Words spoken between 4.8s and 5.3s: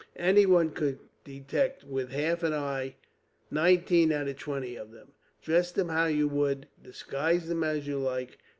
them;